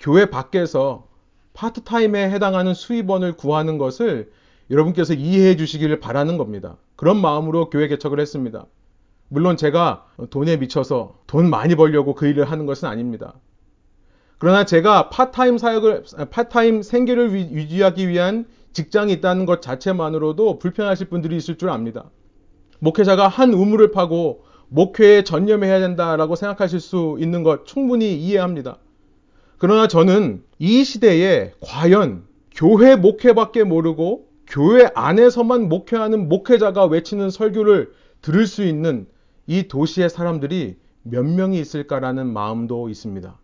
[0.02, 1.08] 교회 밖에서
[1.54, 4.32] 파트타임에 해당하는 수입원을 구하는 것을
[4.72, 6.78] 여러분께서 이해해 주시기를 바라는 겁니다.
[6.96, 8.66] 그런 마음으로 교회 개척을 했습니다.
[9.28, 13.36] 물론 제가 돈에 미쳐서 돈 많이 벌려고 그 일을 하는 것은 아닙니다.
[14.40, 21.58] 그러나 제가 파트타임 사역을, 파타임 생계를 유지하기 위한 직장이 있다는 것 자체만으로도 불편하실 분들이 있을
[21.58, 22.10] 줄 압니다.
[22.80, 28.80] 목회자가 한 우물을 파고 목회에 전념해야 된다라고 생각하실 수 있는 것 충분히 이해합니다.
[29.62, 37.94] 그러나 저는 이 시대에 과연 교회 목회밖에 모르고 교회 안에서만 목회하는 목회자가 외치는 설교를
[38.24, 39.06] 들을 수 있는
[39.46, 43.38] 이 도시의 사람들이 몇 명이 있을까라는 마음도 있습니다.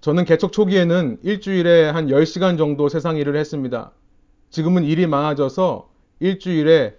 [0.00, 3.90] 저는 개척 초기에는 일주일에 한 10시간 정도 세상 일을 했습니다.
[4.50, 6.96] 지금은 일이 많아져서 일주일에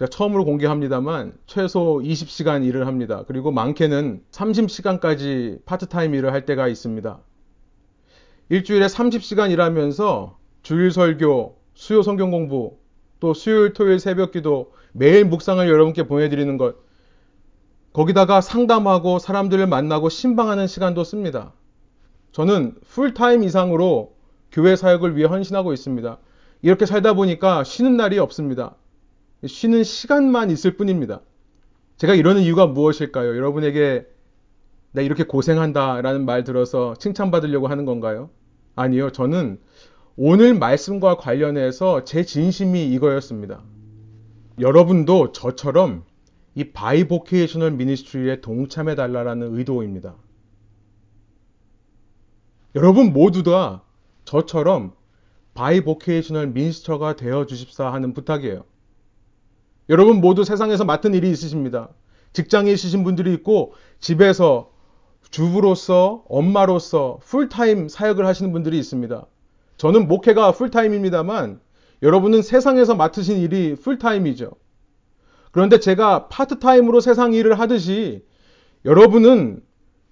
[0.00, 3.24] 제가 처음으로 공개합니다만 최소 20시간 일을 합니다.
[3.26, 7.20] 그리고 많게는 30시간까지 파트타임 일을 할 때가 있습니다.
[8.48, 12.78] 일주일에 30시간 일하면서 주일 설교, 수요 성경 공부,
[13.20, 16.76] 또 수요일 토요일 새벽 기도, 매일 묵상을 여러분께 보내드리는 것,
[17.92, 21.52] 거기다가 상담하고 사람들을 만나고 신방하는 시간도 씁니다.
[22.32, 24.14] 저는 풀타임 이상으로
[24.50, 26.16] 교회 사역을 위해 헌신하고 있습니다.
[26.62, 28.76] 이렇게 살다 보니까 쉬는 날이 없습니다.
[29.46, 31.20] 쉬는 시간만 있을 뿐입니다.
[31.96, 33.36] 제가 이러는 이유가 무엇일까요?
[33.36, 34.06] 여러분에게
[34.92, 38.30] 나 이렇게 고생한다 라는 말 들어서 칭찬받으려고 하는 건가요?
[38.74, 39.10] 아니요.
[39.10, 39.60] 저는
[40.16, 43.62] 오늘 말씀과 관련해서 제 진심이 이거였습니다.
[44.58, 46.04] 여러분도 저처럼
[46.54, 50.16] 이 bi-vocational ministry에 동참해 달라는 의도입니다.
[52.74, 53.82] 여러분 모두 다
[54.24, 54.92] 저처럼
[55.54, 58.64] bi-vocational minister가 되어 주십사 하는 부탁이에요.
[59.90, 61.88] 여러분 모두 세상에서 맡은 일이 있으십니다.
[62.32, 64.70] 직장에 있으신 분들이 있고 집에서
[65.32, 69.26] 주부로서 엄마로서 풀타임 사역을 하시는 분들이 있습니다.
[69.78, 71.60] 저는 목회가 풀타임입니다만
[72.02, 74.52] 여러분은 세상에서 맡으신 일이 풀타임이죠.
[75.50, 78.24] 그런데 제가 파트타임으로 세상 일을 하듯이
[78.84, 79.60] 여러분은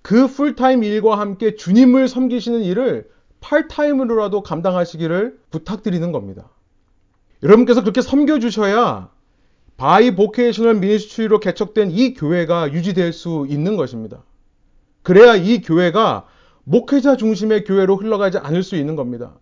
[0.02, 3.08] 그 풀타임 일과 함께 주님을 섬기시는 일을
[3.40, 6.50] 파트타임으로라도 감당하시기를 부탁드리는 겁니다.
[7.44, 9.16] 여러분께서 그렇게 섬겨주셔야
[9.78, 14.24] bi-vocational ministry로 개척된 이 교회가 유지될 수 있는 것입니다.
[15.04, 16.26] 그래야 이 교회가
[16.64, 19.38] 목회자 중심의 교회로 흘러가지 않을 수 있는 겁니다.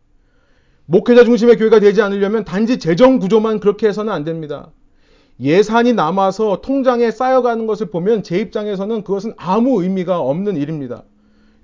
[0.85, 4.70] 목회자 중심의 교회가 되지 않으려면 단지 재정 구조만 그렇게 해서는 안 됩니다.
[5.40, 11.03] 예산이 남아서 통장에 쌓여가는 것을 보면 제 입장에서는 그것은 아무 의미가 없는 일입니다.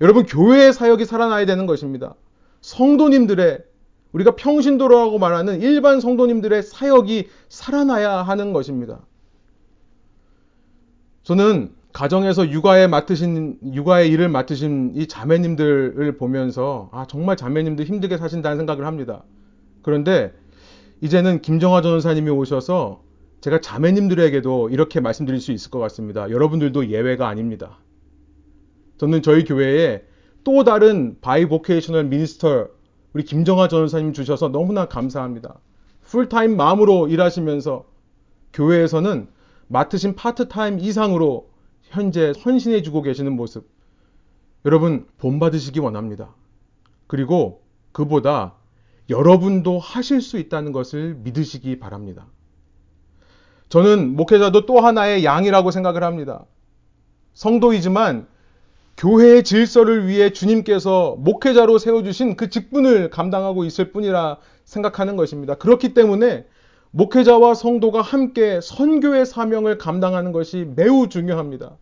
[0.01, 2.15] 여러분, 교회의 사역이 살아나야 되는 것입니다.
[2.61, 3.59] 성도님들의,
[4.13, 9.01] 우리가 평신도라고 말하는 일반 성도님들의 사역이 살아나야 하는 것입니다.
[11.23, 18.57] 저는 가정에서 육아에 맡으신, 육아의 일을 맡으신 이 자매님들을 보면서, 아, 정말 자매님들 힘들게 사신다는
[18.57, 19.23] 생각을 합니다.
[19.83, 20.33] 그런데
[21.01, 23.03] 이제는 김정화 전사님이 오셔서
[23.41, 26.29] 제가 자매님들에게도 이렇게 말씀드릴 수 있을 것 같습니다.
[26.29, 27.77] 여러분들도 예외가 아닙니다.
[28.97, 30.03] 저는 저희 교회에
[30.43, 32.69] 또 다른 bi-vocational minister
[33.13, 35.59] 우리 김정하 전도사님 주셔서 너무나 감사합니다.
[36.01, 37.85] 풀타임 마음으로 일하시면서
[38.53, 39.27] 교회에서는
[39.67, 41.49] 맡으신 파트타임 이상으로
[41.83, 43.67] 현재 헌신해 주고 계시는 모습
[44.65, 46.33] 여러분 본받으시기 원합니다.
[47.07, 48.55] 그리고 그보다
[49.09, 52.27] 여러분도 하실 수 있다는 것을 믿으시기 바랍니다.
[53.69, 56.45] 저는 목회자도 또 하나의 양이라고 생각을 합니다.
[57.33, 58.27] 성도이지만
[58.97, 65.55] 교회의 질서를 위해 주님께서 목회자로 세워주신 그 직분을 감당하고 있을 뿐이라 생각하는 것입니다.
[65.55, 66.45] 그렇기 때문에
[66.91, 71.77] 목회자와 성도가 함께 선교의 사명을 감당하는 것이 매우 중요합니다.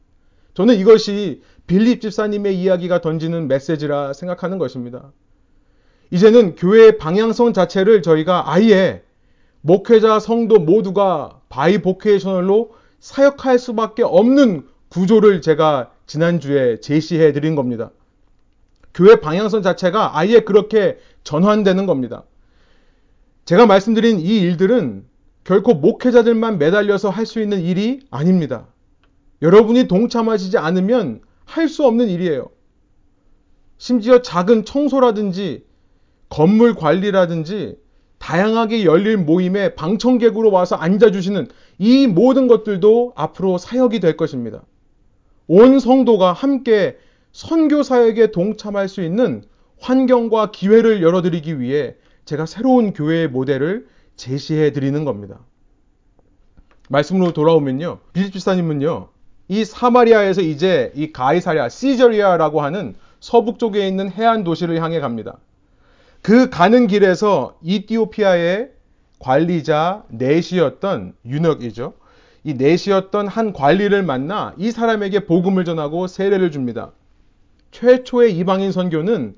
[0.54, 5.12] 저는 이것이 빌립 집사님의 이야기가 던지는 메시지라 생각하는 것입니다.
[6.12, 9.04] 이제는 교회의 방향성 자체를 저희가 아예
[9.62, 17.91] 목회자, 성도 모두가 바이보케이셔널로 사역할 수밖에 없는 구조를 제가 지난주에 제시해 드린 겁니다.
[18.93, 22.23] 교회 방향성 자체가 아예 그렇게 전환되는 겁니다.
[23.45, 25.06] 제가 말씀드린 이 일들은
[25.45, 28.67] 결코 목회자들만 매달려서 할 수 있는 일이 아닙니다.
[29.41, 32.49] 여러분이 동참하시지 않으면 할 수 없는 일이에요.
[33.77, 35.63] 심지어 작은 청소라든지
[36.30, 37.77] 건물 관리라든지
[38.19, 41.47] 다양하게 열릴 모임에 방청객으로 와서 앉아주시는
[41.80, 44.62] 이 모든 것들도 앞으로 사역이 될 것입니다.
[45.54, 46.98] 온 성도가 함께
[47.34, 49.44] 선교 사역에 동참할 수 있는
[49.82, 53.86] 환경과 기회를 열어드리기 위해 제가 새로운 교회의 모델을
[54.16, 55.40] 제시해 드리는 겁니다.
[56.88, 58.00] 말씀으로 돌아오면요.
[58.14, 59.10] 빌립 집사님은요.
[59.50, 65.38] 이 사마리아에서 이제 이 가이사랴, 시저리아라고 하는 서북 쪽에 있는 해안 도시를 향해 갑니다.
[66.22, 68.72] 그 가는 길에서 이티오피아의
[69.20, 71.96] 관리자 넷이었던 윤혁이죠.
[72.43, 76.91] 이 넷이었던 한 관리를 만나 이 사람에게 복음을 전하고 세례를 줍니다.
[77.71, 79.36] 최초의 이방인 선교는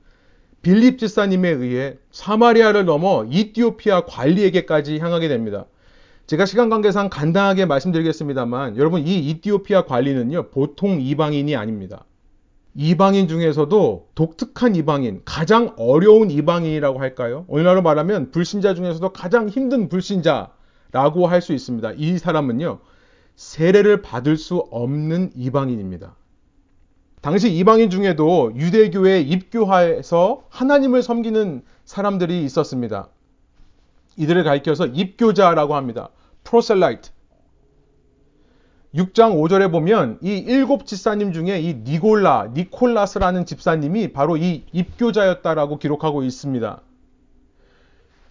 [0.62, 5.66] 빌립 지사님에 의해 사마리아를 넘어 이티오피아 관리에게까지 향하게 됩니다.
[6.26, 12.06] 제가 시간 관계상 간단하게 말씀드리겠습니다만 여러분 이 이티오피아 관리는요 보통 이방인이 아닙니다.
[12.76, 17.46] 이방인 중에서도 독특한 이방인, 가장 어려운 이방인이라고 할까요?
[17.48, 21.92] 오늘날로 말하면 불신자 중에서도 가장 힘든 불신자라고 할 수 있습니다.
[21.98, 22.80] 이 사람은요
[23.36, 26.16] 세례를 받을 수 없는 이방인입니다.
[27.22, 33.08] 당시 이방인 중에도 유대교에 입교하여서 하나님을 섬기는 사람들이 있었습니다.
[34.18, 36.10] 이들을 가리켜서 입교자라고 합니다.
[36.44, 37.12] 프로셀라이트.
[38.94, 46.24] 6장 5절에 보면 이 일곱 집사님 중에 이 니골라, 니콜라스라는 집사님이 바로 이 입교자였다라고 기록하고
[46.24, 46.82] 있습니다.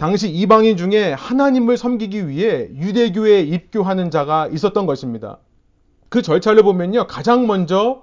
[0.03, 5.39] 당시 이방인 중에 하나님을 섬기기 위해 유대교에 입교하는 자가 있었던 것입니다.
[6.09, 7.07] 그 절차를 보면요.
[7.07, 8.03] 가장 먼저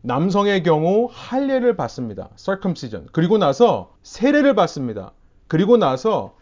[0.00, 2.30] 남성의 경우 할례를 받습니다.
[2.36, 3.06] circumcision.
[3.12, 5.12] 그리고 나서 세례를 받습니다.
[5.46, 6.36] 그리고 나서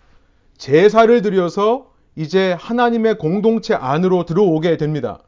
[0.58, 5.24] 제사를 드려서 이제 하나님의 공동체 안으로 들어오게 됩니다.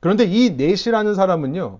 [0.00, 1.78] 그런데 이 넷이라는 사람은요,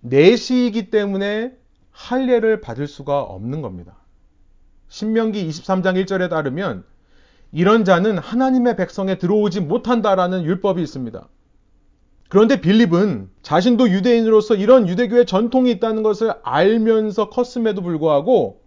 [0.00, 1.52] 넷이기 때문에
[1.92, 3.97] 할례를 받을 수가 없는 겁니다.
[4.88, 6.84] 신명기 23장 1절에 따르면
[7.52, 11.28] 이런 자는 하나님의 백성에 들어오지 못한다라는 율법이 있습니다.
[12.28, 18.60] 그런데 빌립은 자신도 유대인으로서 이런 유대교의 전통이 있다는 것을 알면서 컸음에도 불구하고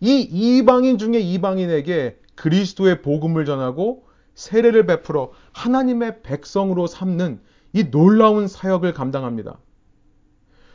[0.00, 7.40] 이 이방인 중에 이방인에게 그리스도의 복음을 전하고 세례를 베풀어 하나님의 백성으로 삼는
[7.74, 9.58] 이 놀라운 사역을 감당합니다.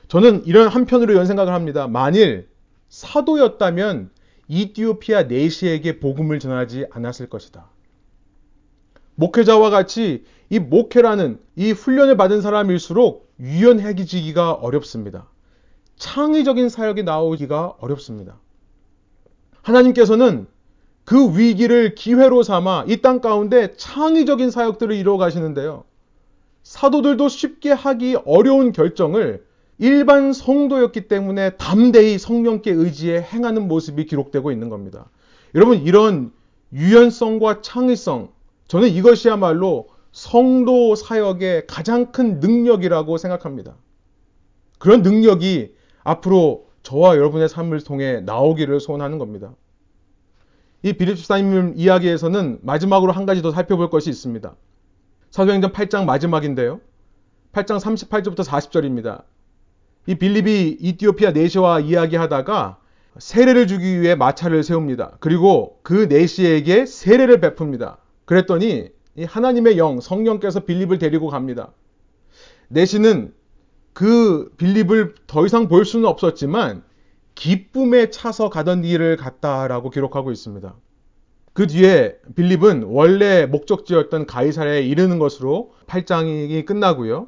[0.07, 1.87] 저는 이런 한편으로 이런 생각을 합니다.
[1.87, 2.47] 만일
[2.89, 4.11] 사도였다면
[4.47, 7.69] 이티오피아 네시에게 복음을 전하지 않았을 것이다.
[9.15, 15.27] 목회자와 같이 이 목회라는 이 훈련을 받은 사람일수록 유연해지기가 어렵습니다.
[15.97, 18.39] 창의적인 사역이 나오기가 어렵습니다.
[19.63, 20.47] 하나님께서는
[21.03, 25.83] 그 위기를 기회로 삼아 이 땅 가운데 창의적인 사역들을 이루어 가시는데요.
[26.63, 29.45] 사도들도 쉽게 하기 어려운 결정을
[29.79, 35.09] 일반 성도였기 때문에 담대히 성령께 의지해 행하는 모습이 기록되고 있는 겁니다.
[35.55, 36.31] 여러분, 이런
[36.73, 38.29] 유연성과 창의성,
[38.67, 43.75] 저는 이것이야말로 성도 사역의 가장 큰 능력이라고 생각합니다.
[44.79, 49.53] 그런 능력이 앞으로 저와 여러분의 삶을 통해 나오기를 소원하는 겁니다.
[50.83, 54.55] 이 비립 집사님 이야기에서는 마지막으로 한 가지 더 살펴볼 것이 있습니다.
[55.31, 56.79] 사도행전 8장 마지막인데요.
[57.51, 59.23] 8장 38절부터 40절입니다.
[60.07, 62.79] 이 빌립이 이티오피아 네시와 이야기하다가
[63.19, 65.17] 세례를 주기 위해 마차를 세웁니다.
[65.19, 67.97] 그리고 그 네시에게 세례를 베풉니다.
[68.25, 68.89] 그랬더니
[69.25, 71.73] 하나님의 영, 성령께서 빌립을 데리고 갑니다.
[72.69, 73.33] 네시는
[73.93, 76.83] 그 빌립을 더 이상 볼 수는 없었지만
[77.35, 80.73] 기쁨에 차서 가던 길을 갔다라고 기록하고 있습니다.
[81.53, 87.27] 그 뒤에 빌립은 원래 목적지였던 가이사랴에 이르는 것으로 8장이 끝나고요.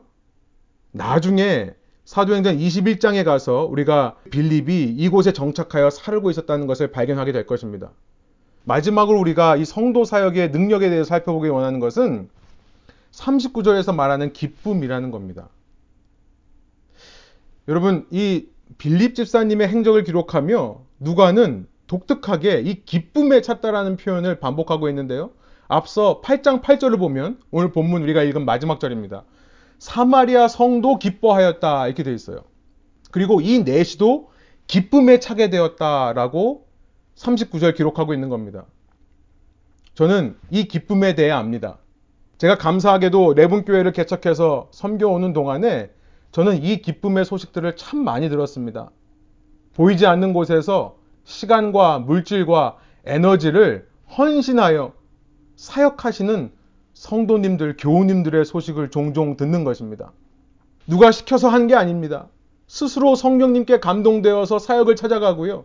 [0.92, 1.74] 나중에
[2.10, 7.91] 사도행전 21장에 가서 우리가 빌립이 이곳에 정착하여 살고 있었다는 것을 발견하게 될 것입니다.
[8.63, 12.28] 마지막으로 우리가 이 성도 사역의 능력에 대해서 살펴보기 원하는 것은
[13.12, 15.50] 39절에서 말하는 기쁨이라는 겁니다.
[17.67, 18.48] 여러분, 이
[18.80, 25.29] 빌립 집사님의 행적을 기록하며 누가는 독특하게 이 기쁨에 찼다라는 표현을 반복하고 있는데요.
[25.67, 29.25] 앞서 8장 8절을 보면 오늘 본문 우리가 읽은 마지막 절입니다.
[29.80, 32.44] 사마리아 성도 기뻐하였다 이렇게 되어 있어요.
[33.12, 34.30] 그리고 이 내시도
[34.67, 36.67] 기쁨에 차게 되었다라고
[37.15, 38.65] 39절 기록하고 있는 겁니다.
[39.96, 41.80] 저는 이 기쁨에 대해 압니다.
[42.38, 45.90] 제가 감사하게도 레분교회를 개척해서 섬겨오는 동안에
[46.32, 48.92] 저는 이 기쁨의 소식들을 참 많이 들었습니다.
[49.73, 54.94] 보이지 않는 곳에서 시간과 물질과 에너지를 헌신하여
[55.56, 56.52] 사역하시는
[57.00, 60.12] 성도님들, 교우님들의 소식을 종종 듣는 것입니다.
[60.85, 62.27] 누가 시켜서 한 게 아닙니다.
[62.67, 65.63] 스스로 성령님께 감동되어서 사역을 찾아가고요.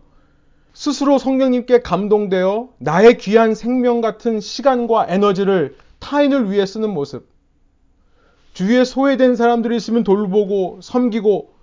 [0.73, 7.27] 스스로 성령님께 감동되어 나의 귀한 생명 같은 시간과 에너지를 타인을 위해 쓰는 모습.
[8.53, 11.53] 주위에 소외된 사람들이 있으면 돌보고 섬기고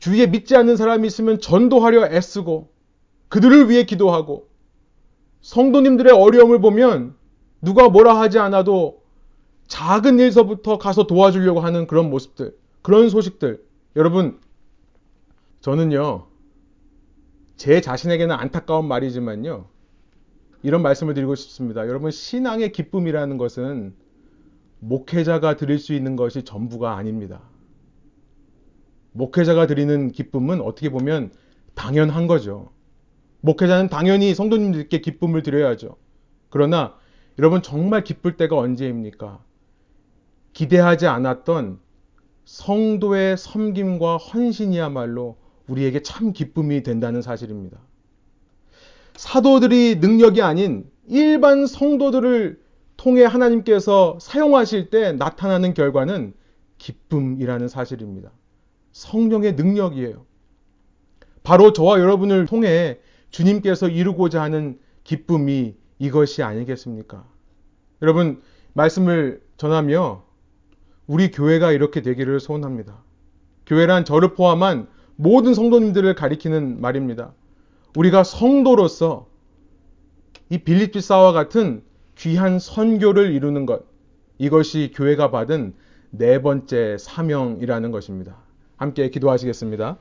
[0.00, 2.68] 주위에 믿지 않는 사람이 있으면 전도하려 애쓰고
[3.30, 4.48] 그들을 위해 기도하고
[5.40, 7.14] 성도님들의 어려움을 보면
[7.62, 9.03] 누가 뭐라 하지 않아도
[9.66, 13.64] 작은 일서부터 가서 도와주려고 하는 그런 모습들, 그런 소식들.
[13.96, 14.40] 여러분,
[15.60, 16.26] 저는요,
[17.56, 19.66] 제 자신에게는 안타까운 말이지만요.
[20.62, 21.86] 이런 말씀을 드리고 싶습니다.
[21.86, 23.94] 여러분, 신앙의 기쁨이라는 것은
[24.80, 27.40] 목회자가 드릴 수 있는 것이 전부가 아닙니다.
[29.12, 31.32] 목회자가 드리는 기쁨은 어떻게 보면
[31.74, 32.70] 당연한 거죠.
[33.40, 35.96] 목회자는 당연히 성도님들께 기쁨을 드려야죠.
[36.50, 36.96] 그러나
[37.38, 39.42] 여러분 정말 기쁠 때가 언제입니까?
[40.54, 41.78] 기대하지 않았던
[42.44, 45.36] 성도의 섬김과 헌신이야말로
[45.68, 47.78] 우리에게 참 기쁨이 된다는 사실입니다.
[49.16, 52.62] 사도들이 능력이 아닌 일반 성도들을
[52.96, 56.34] 통해 하나님께서 사용하실 때 나타나는 결과는
[56.78, 58.30] 기쁨이라는 사실입니다.
[58.92, 60.24] 성령의 능력이에요.
[61.42, 62.98] 바로 저와 여러분을 통해
[63.30, 67.26] 주님께서 이루고자 하는 기쁨이 이것이 아니겠습니까?
[68.02, 68.40] 여러분,
[68.72, 70.24] 말씀을 전하며
[71.06, 73.02] 우리 교회가 이렇게 되기를 소원합니다.
[73.66, 77.32] 교회란 저를 포함한 모든 성도님들을 가리키는 말입니다.
[77.96, 79.28] 우리가 성도로서
[80.50, 81.82] 이 빌립비 사와 같은
[82.16, 83.84] 귀한 선교를 이루는 것,
[84.38, 85.74] 이것이 교회가 받은
[86.10, 88.36] 네 번째 사명이라는 것입니다.
[88.76, 89.98] 함께 기도하시겠습니다.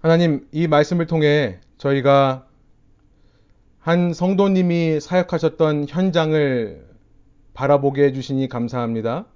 [0.00, 2.46] 하나님, 이 말씀을 통해 저희가
[3.78, 6.83] 한 성도님이 사역하셨던 현장을
[7.54, 9.26] 바라보게 해주시니 감사합니다.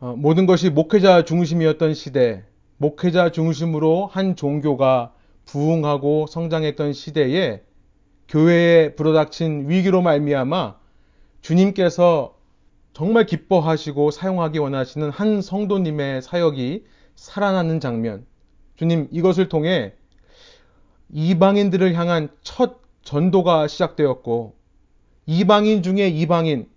[0.00, 2.42] 어, 모든 것이 목회자 중심이었던 시대,
[2.78, 5.12] 목회자 중심으로 한 종교가
[5.44, 7.62] 부흥하고 성장했던 시대에
[8.28, 10.76] 교회에 불어닥친 위기로 말미암아
[11.42, 12.36] 주님께서
[12.92, 16.84] 정말 기뻐하시고 사용하기 원하시는 한 성도님의 사역이
[17.14, 18.26] 살아나는 장면.
[18.76, 19.92] 주님, 이것을 통해
[21.10, 24.54] 이방인들을 향한 첫 전도가 시작되었고,
[25.30, 26.68] 이방인 중에 이방인,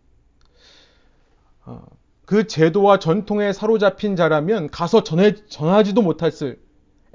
[1.66, 1.82] 어,
[2.26, 6.62] 그 제도와 전통에 사로잡힌 자라면 가서 전해, 전하지도 못했을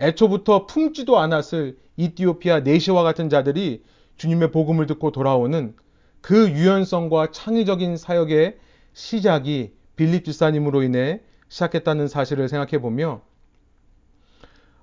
[0.01, 3.85] 애초부터 품지도 않았을 이티오피아 네시와 같은 자들이
[4.17, 5.77] 주님의 복음을 듣고 돌아오는
[6.23, 8.59] 그 유연성과 창의적인 사역의
[8.93, 13.21] 시작이 빌립 집사님으로 인해 시작했다는 사실을 생각해 보며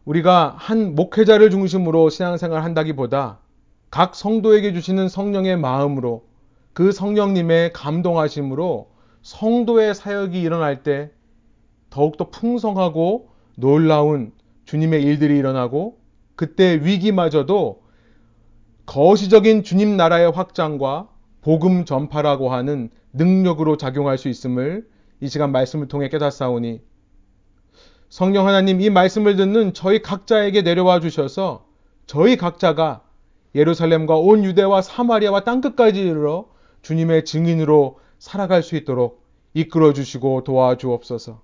[0.05, 3.39] 우리가 한 목회자를 중심으로 신앙생활 한다기보다
[3.91, 6.23] 각 성도에게 주시는 성령의 마음으로
[6.75, 11.09] 그 성령님의 감동하심으로 성도의 사역이 일어날 때
[11.89, 14.33] 더욱더 풍성하고 놀라운
[14.65, 15.97] 주님의 일들이 일어나고
[16.35, 17.81] 그때 위기마저도
[18.87, 21.07] 거시적인 주님 나라의 확장과
[21.39, 24.85] 복음 전파라고 하는 능력으로 작용할 수 있음을
[25.21, 26.81] 이 시간 말씀을 통해 깨닫사오니
[28.09, 31.67] 성령 하나님 이 말씀을 듣는 저희 각자에게 내려와 주셔서
[32.05, 33.01] 저희 각자가
[33.55, 36.53] 예루살렘과 온 유대와 사마리아와 땅끝까지 이르러
[36.85, 39.23] 주님의 증인으로 살아갈 수 있도록
[39.55, 41.41] 이끌어 주시고 도와주옵소서.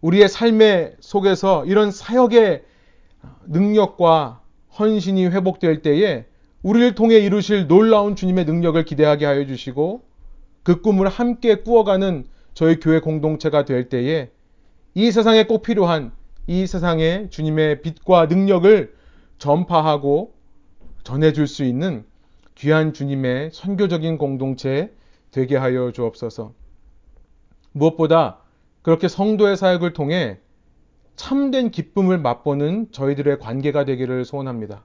[0.00, 2.62] 우리의 삶의 속에서 이런 사역의
[3.48, 4.40] 능력과
[4.78, 6.26] 헌신이 회복될 때에
[6.62, 10.02] 우리를 통해 이루실 놀라운 주님의 능력을 기대하게 하여 주시고
[10.62, 12.24] 그 꿈을 함께 꾸어가는
[12.54, 14.30] 저희 교회 공동체가 될 때에
[14.94, 16.12] 이 세상에 꼭 필요한
[16.46, 18.94] 이 세상에 주님의 빛과 능력을
[19.38, 20.32] 전파하고
[21.02, 22.04] 전해줄 수 있는
[22.58, 24.92] 귀한 주님의 선교적인 공동체
[25.30, 26.54] 되게 하여 주옵소서.
[27.70, 28.40] 무엇보다
[28.82, 30.38] 그렇게 성도의 사역을 통해
[31.14, 34.82] 참된 기쁨을 맛보는 저희들의 관계가 되기를 소원합니다.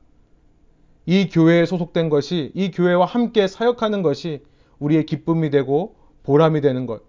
[1.08, 4.44] 이 교회에 소속된 것이 이 교회와 함께 사역하는 것이
[4.78, 7.02] 우리의 기쁨이 되고 보람이 되는 것.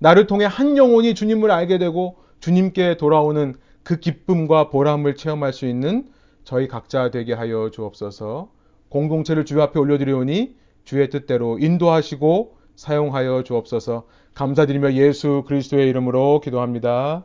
[0.00, 6.10] 나를 통해 한 영혼이 주님을 알게 되고 주님께 돌아오는 그 기쁨과 보람을 체험할 수 있는
[6.42, 8.61] 저희 각자 되게 하여 주옵소서.
[8.92, 14.06] 공동체를 주 앞에 올려드리오니 주의 뜻대로 인도하시고 사용하여 주옵소서.
[14.34, 17.24] 감사드리며 예수 그리스도의 이름으로 기도합니다.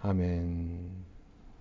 [0.00, 1.03] 아멘.